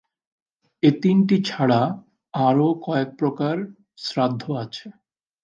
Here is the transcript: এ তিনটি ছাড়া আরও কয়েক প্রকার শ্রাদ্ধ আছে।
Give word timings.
এ 0.83 0.89
তিনটি 1.01 1.37
ছাড়া 1.45 1.81
আরও 2.33 2.67
কয়েক 2.85 3.09
প্রকার 3.19 3.55
শ্রাদ্ধ 3.97 4.43
আছে। 4.63 4.87